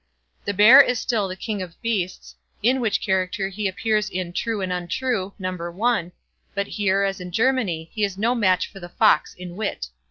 [0.45, 4.59] The Bear is still the King of Beasts, in which character he appears in "True
[4.59, 5.55] and Untrue", No.
[5.85, 6.11] i,
[6.55, 9.89] but here, as in Germany, he is no match for the Fox in wit.